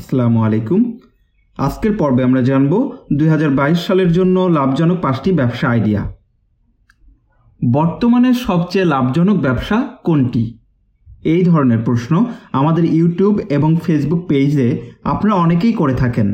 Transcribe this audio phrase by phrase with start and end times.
[0.00, 0.80] আসসালামু আলাইকুম।
[1.58, 2.72] আজকের পর্বে আমরা জানব
[3.18, 6.02] দুই হাজার বাইশ সালের জন্য লাভজনক পাঁচটি ব্যবসা আইডিয়া।
[7.60, 9.76] বর্তমানে সবচেয়ে লাভজনক ব্যবসা
[10.06, 10.44] কোনটি?
[11.34, 12.12] এই ধরনের প্রশ্ন
[12.52, 14.68] আমাদের ইউটিউব এবং ফেসবুক পেজে
[15.12, 16.28] আপনারা অনেকেই করে থাকেন।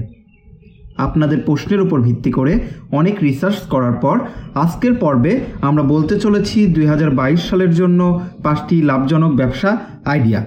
[1.06, 2.52] আপনাদের প্রশ্নের উপর ভিত্তি করে
[2.92, 4.16] অনেক রিসার্চ করার পর
[4.64, 5.32] আজকের পর্বে
[5.68, 8.00] আমরা বলতে চলেছি দুই হাজার বাইশ সালের জন্য
[8.44, 9.70] পাঁচটি লাভজনক ব্যবসা
[10.12, 10.40] আইডিয়া।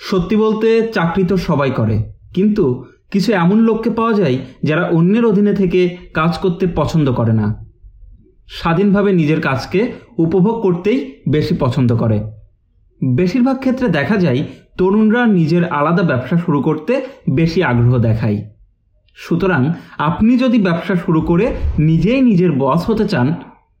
[0.00, 1.96] সত্যি বলতে চাকরি তো সবাই করে,
[2.34, 2.64] কিন্তু
[3.10, 5.80] কিছু এমন লোককে পাওয়া যায় যারা অন্যের অধীনে থেকে
[6.14, 7.46] কাজ করতে পছন্দ করে না।
[8.48, 9.80] স্বাধীনভাবে নিজের কাজকে
[10.18, 12.18] উপভোগ করতেই বেশি পছন্দ করে।
[13.00, 14.40] বেশিরভাগ ক্ষেত্রে দেখা যায়
[14.78, 16.92] তরুণরা নিজের আলাদা ব্যবসা শুরু করতে
[17.30, 18.38] বেশি আগ্রহ দেখায়।
[19.18, 19.62] সুতরাং
[19.98, 21.46] আপনি যদি ব্যবসা শুরু করে
[21.78, 23.26] নিজেই নিজের বস হতে চান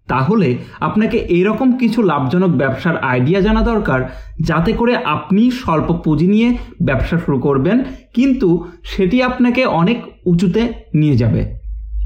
[0.08, 0.48] তাহলে
[0.80, 4.00] আপনাকে এরকম কিছু লাভজনক ব্যবসার আইডিয়া জানা দরকার,
[4.40, 6.48] যাতে করে আপনি স্বল্প পুঁজি নিয়ে
[6.82, 7.84] ব্যবসা শুরু করবেন,
[8.14, 8.48] কিন্তু
[8.84, 10.62] সেটি আপনাকে অনেক উঁচুতে
[10.94, 11.42] নিয়ে যাবে।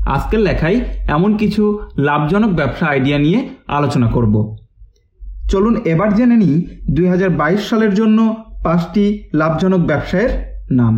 [0.06, 1.62] আজকের লেখায় এমন কিছু
[1.98, 4.34] লাভজনক ব্যবসা আইডিয়া নিয়ে আলোচনা করব।
[5.50, 6.56] চলুন এবার জেনে নিই
[6.90, 8.18] দুই হাজার বাইশ সালের জন্য
[8.64, 9.04] পাঁচটি
[9.34, 10.32] লাভজনক ব্যবসায়ের
[10.70, 10.94] নাম।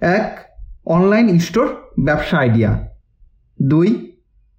[0.00, 0.26] এক
[0.86, 1.68] অনলাইন স্টোর
[2.04, 2.70] ব্যবসা আইডিয়া
[3.62, 3.88] দুই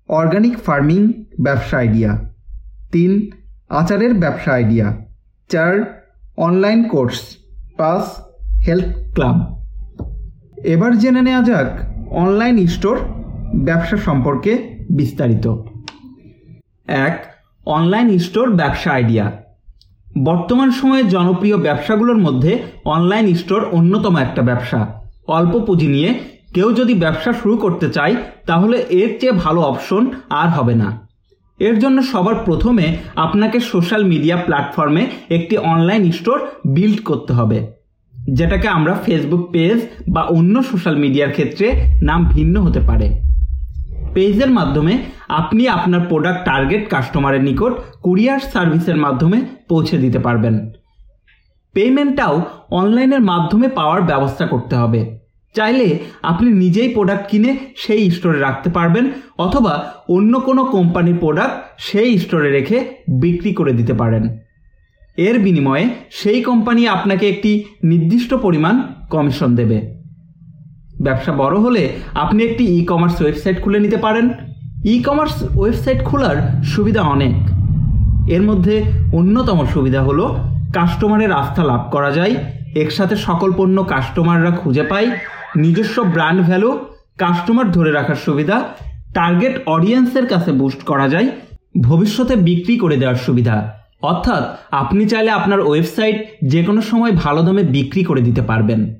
[0.08, 2.34] অর্গানিক ফার্মিং ব্যবসা আইডিয়া।
[2.92, 3.30] তিন,
[3.70, 5.06] আচারের ব্যবসা আইডিয়া।
[5.50, 6.04] চার,
[6.38, 7.38] অনলাইন কোর্স।
[7.78, 8.04] পাঁচ,
[8.68, 9.66] হেলথ ক্লাব।
[10.64, 11.68] এবার জেনে নেওয়া যাক
[12.10, 13.00] অনলাইন স্টোর
[13.56, 15.48] ব্যবসা সম্পর্কে বিস্তারিত।
[16.88, 17.26] এক,
[17.66, 19.44] অনলাইন স্টোর ব্যবসা আইডিয়া।
[20.24, 26.94] বর্তমান সময়ে জনপ্রিয় ব্যবসাগুলোর মধ্যে অনলাইন স্টোর অন্যতম একটা ব্যবসা। অল্প পুঁজি নিয়ে কেউ যদি
[27.04, 28.14] ব্যবসা শুরু করতে চায়,
[28.50, 30.04] তাহলে এর চেয়ে ভালো অপশন
[30.42, 30.90] আর হবে না।
[31.60, 32.86] এর জন্য সবার প্রথমে
[33.26, 35.04] আপনাকে সোশ্যাল মিডিয়া প্ল্যাটফর্মে
[35.38, 36.40] একটি অনলাইন স্টোর
[36.76, 37.60] বিল্ড করতে হবে,
[38.38, 39.78] যেটাকে আমরা ফেসবুক পেজ
[40.14, 41.68] বা অন্য সোশ্যাল মিডিয়ার ক্ষেত্রে
[42.10, 43.08] নাম ভিন্ন হতে পারে।
[44.16, 44.94] পেজের মাধ্যমে
[45.40, 47.74] আপনি আপনার প্রোডাক্ট টার্গেট কাস্টমারের নিকট
[48.06, 49.38] কুরিয়ার সার্ভিসের মাধ্যমে
[49.70, 50.56] পৌঁছে দিতে পারবেন।
[51.76, 52.36] পেমেন্টটাও
[52.80, 55.02] অনলাইনের মাধ্যমে পাওয়ার ব্যবস্থা করতে হবে।
[55.56, 55.88] চাইলে
[56.24, 59.06] আপনি নিজেই প্রোডাক্ট কিনে সেই স্টোরে রাখতে পারবেন,
[59.38, 59.74] অথবা
[60.10, 62.78] অন্য কোনো কোম্পানির প্রোডাক্ট সেই স্টোরে রেখে
[63.22, 64.24] বিক্রি করে দিতে পারেন।
[65.18, 67.52] এর বিনিময়ে সেই কোম্পানি আপনাকে একটি
[67.84, 68.76] নির্দিষ্ট পরিমাণ
[69.10, 69.78] কমিশন দেবে।
[71.02, 71.84] ব্যবসা বড় হলে
[72.14, 74.26] আপনি একটি ই কমার্স ওয়েবসাইট খুলে নিতে পারেন।
[74.86, 77.36] ই কমার্স ওয়েবসাইট খোলার সুবিধা অনেক।
[78.32, 78.76] এর মধ্যে
[79.14, 80.26] অন্যতম সুবিধা হলো
[80.74, 82.36] কাস্টমারের আস্থা লাভ করা যায়।
[82.76, 85.08] একসাথে সকল পণ্য কাস্টমাররা খুঁজে পায়।
[85.56, 86.80] নিজস্ব ব্র্যান্ড ভ্যালু
[87.18, 88.64] কাস্টমার ধরে রাখার সুবিধা
[89.14, 91.30] টার্গেট অডিয়েন্সের কাছে বুস্ট করা যায়,
[91.82, 97.64] ভবিষ্যতে বিক্রি করে দেওয়ার সুবিধা। অর্থাৎ, আপনি চাইলে আপনার ওয়েবসাইট যে কোনো সময় ভালো দামে
[97.64, 98.94] বিক্রি করে দিতে পারবেন।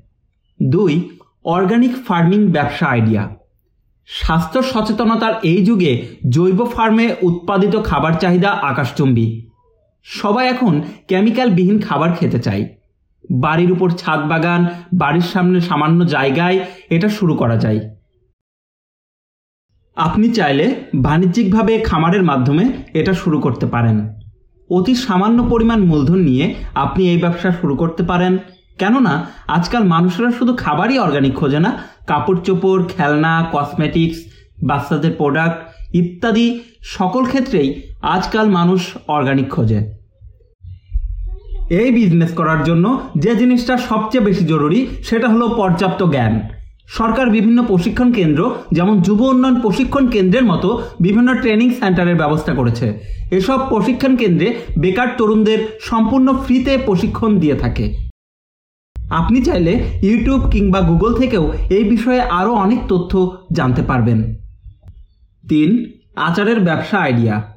[0.62, 1.08] দুই
[1.44, 3.36] অর্গানিক ফার্মিং ব্যবসা আইডিয়া
[4.06, 9.42] স্বাস্থ্য সচেতনতার এই যুগে জৈব ফার্মে উৎপাদিত খাবার চাহিদা আকাশচুম্বী।
[10.04, 12.68] সবাই এখন কেমিক্যালবিহীন খাবার খেতে চায়।
[13.30, 17.80] বাড়ির উপর ছাদ বাগান, বাড়ির সামনে সামান্য জায়গায়, এটা শুরু করা যায়।
[19.96, 24.16] আপনি চাইলে বাণিজ্যিকভাবে খামারের মাধ্যমে এটা শুরু করতে পারেন।
[24.70, 28.38] অতি সামান্য পরিমাণ মূলধন নিয়ে আপনি এই ব্যবসা শুরু করতে পারেন।
[28.78, 34.18] কেননা, আজকাল মানুষেরা শুধু খাবারই অর্গানিক খোঁজে না কাপড় চোপড় খেলনা কসমেটিক্স
[34.62, 35.58] বাচ্চাদের প্রোডাক্ট
[35.94, 40.05] ইত্যাদি সকল ক্ষেত্রেই আজকাল মানুষ অর্গানিক খোঁজে।
[41.70, 46.40] এই বিজনেস করার জন্য যে জিনিসটা সবচেয়ে বেশি জরুরি, সেটা হলো পর্যাপ্ত জ্ঞান।
[46.86, 52.98] সরকার বিভিন্ন প্রশিক্ষণ কেন্দ্র, যেমন যুব উন্নয়ন প্রশিক্ষণ কেন্দ্রের মতো বিভিন্ন ট্রেনিং সেন্টারের ব্যবস্থা করেছে।
[53.30, 57.94] এসব প্রশিক্ষণ কেন্দ্রে বেকার তরুণদের সম্পূর্ণ ফ্রিতে প্রশিক্ষণ দিয়ে থাকে।
[59.10, 64.34] আপনি চাইলে ইউটিউব কিংবা গুগল থেকেও এই বিষয়ে আরও অনেক তথ্য জানতে পারবেন।
[65.48, 67.55] তিন, আচারের ব্যবসা আইডিয়া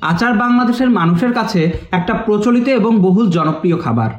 [0.00, 4.10] আচার বাংলাদেশের মানুষের কাছে একটা প্রচলিত এবং বহুল জনপ্রিয় খাবার।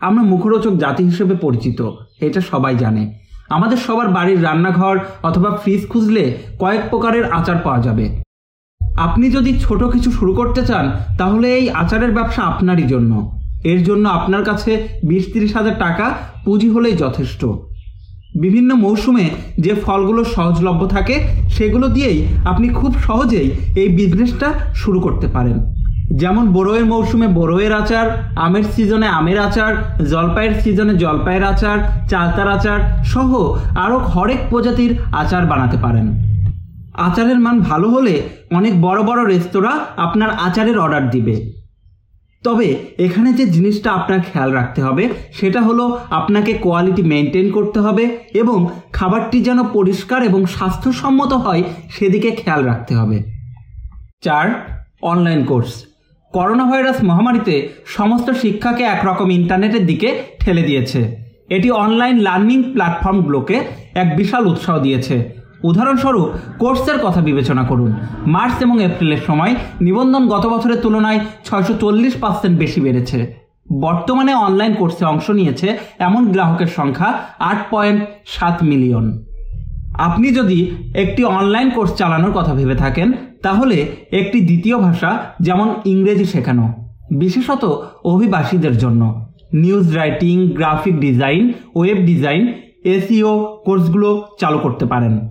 [0.00, 1.90] আমরা মুখরোচক জাতি হিসেবে পরিচিত,
[2.20, 3.14] এটা সবাই জানে।
[3.48, 8.22] আমাদের সবার বাড়ির রান্নাঘর অথবা ফ্রিজ খুঁজলে কয়েক প্রকারের আচার পাওয়া যাবে।
[8.96, 14.08] আপনি যদি ছোট কিছু শুরু করতে চান, তাহলে এই আচারের ব্যবসা আপনারই জন্য। এর জন্য
[14.08, 17.44] আপনার কাছে বিশ তিরিশ হাজার টাকা পুঁজি হলেই যথেষ্ট।
[18.34, 25.26] বিভিন্ন মৌসুমে যে ফলগুলো সহজলভ্য থাকে, সেগুলো দিয়েই আপনি খুব সহজেই এই বিজনেসটা শুরু করতে
[25.26, 25.74] পারেন।
[26.16, 29.74] যেমন বড়োয়ের মৌসুমে বড়োয়ের আচার, আমের সিজনে আমের আচার,
[30.10, 31.78] জলপাইয়ের সিজনে জলপাইয়ের আচার,
[32.08, 36.22] চালতার আচার সহ আরও হরেক প্রজাতির আচার বানাতে পারেন।
[36.94, 41.59] আচারের মান ভালো হলে অনেক বড় বড় রেস্তোরাঁ আপনার আচারের অর্ডার দিবে।
[42.44, 48.04] তবে এখানে যে জিনিসটা আপনার খেয়াল রাখতে হবে, সেটা হলো আপনাকে কোয়ালিটি মেনটেন করতে হবে
[48.34, 48.58] এবং
[48.92, 53.16] খাবারটি যেন পরিষ্কার এবং স্বাস্থ্যসম্মত হয়, সেদিকে খেয়াল রাখতে হবে।
[54.22, 54.46] চার
[55.02, 55.72] অনলাইন কোর্স
[56.34, 57.54] করোনা ভাইরাস মহামারীতে
[57.86, 60.08] সমস্ত শিক্ষাকে একরকম ইন্টারনেটের দিকে
[60.40, 61.00] ঠেলে দিয়েছে।
[61.48, 63.56] এটি অনলাইন লার্নিং প্ল্যাটফর্মগুলোকে
[63.94, 66.28] এক বিশাল উৎসাহ দিয়েছে। উদাহরণস্বরূপ,
[66.58, 67.94] কোর্সের কথা বিবেচনা করুন।
[68.26, 73.34] মার্চ এবং এপ্রিলের সময় নিবন্ধন গত বছরের তুলনায় ছয়শো চল্লিশ পার্সেন্ট বেশি বেড়েছে।
[73.80, 79.24] বর্তমানে অনলাইন কোর্সে অংশ নিয়েছে এমন গ্রাহকের সংখ্যা আট পয়েন্ট সাত মিলিয়ন।
[79.94, 86.24] আপনি যদি একটি অনলাইন কোর্স চালানোর কথা ভেবে থাকেন, তাহলে একটি দ্বিতীয় ভাষা যেমন ইংরেজি
[86.24, 86.72] শেখানো,
[87.10, 92.52] বিশেষত অভিবাসীদের জন্য। News writing, graphic design, web design
[92.84, 95.29] SEO কোর্সগুলো চালু করতে পারেন।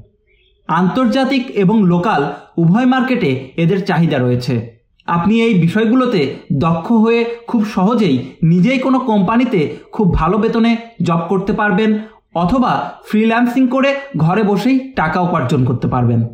[0.69, 2.25] আন্তর্জাতিক এবং লোকাল
[2.57, 9.75] উভয় মার্কেটে এদের চাহিদা রয়েছে। আপনি এই বিষয়গুলোতে দক্ষ হয়ে খুব সহজেই নিজেই কোনো কোম্পানিতে
[9.91, 11.99] খুব ভালো বেতনে জব করতে পারবেন
[12.33, 16.27] অথবা ফ্রিল্যান্সিং করে ঘরে বসেই টাকা উপার্জন করতে পারবেন।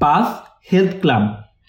[0.00, 0.24] পাঁচ,
[0.72, 1.22] হেলথ ক্লাব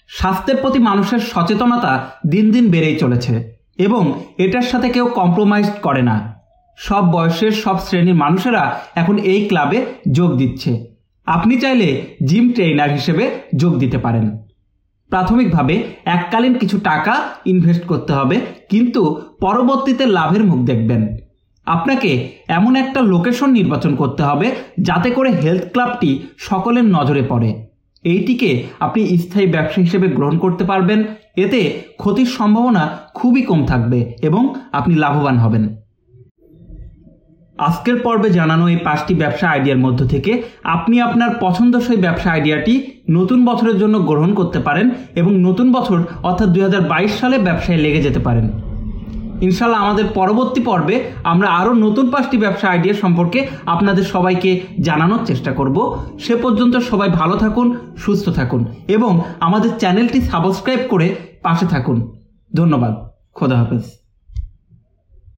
[0.08, 6.34] স্বাস্থ্যের প্রতি মানুষের সচেতনতা দিন দিন বেড়েই চলেছে এবং এটার সাথে কেউ কম্প্রোমাইজ করে না।
[6.76, 10.95] সব বয়সের সব শ্রেণির মানুষেরা এখন এই ক্লাবে যোগ দিচ্ছে।
[11.26, 11.88] আপনি চাইলে
[12.28, 13.24] জিম ট্রেইনার হিসেবে
[13.56, 14.26] যোগ দিতে পারেন।
[15.10, 15.74] প্রাথমিকভাবে
[16.04, 17.14] এককালীন কিছু টাকা
[17.46, 18.36] ইনভেস্ট করতে হবে,
[18.70, 19.02] কিন্তু
[19.40, 21.02] পরবর্তীতে লাভের মুখ দেখবেন।
[21.66, 22.10] আপনাকে
[22.48, 24.46] এমন একটা লোকেশন নির্বাচন করতে হবে,
[24.78, 27.50] যাতে করে হেলথ ক্লাবটি সকলের নজরে পড়ে।
[28.04, 28.50] এইটিকে
[28.80, 31.04] আপনি স্থায়ী ব্যবসা হিসেবে গ্রহণ করতে পারবেন,
[31.36, 31.60] এতে
[31.96, 32.82] ক্ষতির সম্ভাবনা
[33.14, 35.64] খুবই কম থাকবে এবং আপনি লাভবান হবেন।
[37.58, 43.44] আজকের পর্বে জানানো এই পাঁচটি ব্যবসা আইডিয়ার মধ্য থেকে আপনি আপনার পছন্দসই ব্যবসা আইডিয়াটি নতুন
[43.44, 48.02] বছরের জন্য গ্রহণ করতে পারেন এবং নতুন বছর অর্থাৎ দু হাজার বাইশ সালে ব্যবসায় লেগে
[48.02, 48.50] যেতে পারেন।
[49.40, 55.52] ইনশাল্লাহ আমাদের পরবর্তী পর্বে আমরা আরও নতুন পাঁচটি ব্যবসা আইডিয়া সম্পর্কে আপনাদের সবাইকে জানানোর চেষ্টা
[55.52, 62.12] করব। সে পর্যন্ত সবাই ভালো থাকুন, সুস্থ থাকুন এবং আমাদের চ্যানেলটি সাবস্ক্রাইব করে পাশে থাকুন।
[62.54, 62.94] ধন্যবাদ।
[63.34, 64.05] খোদা হাফেজ।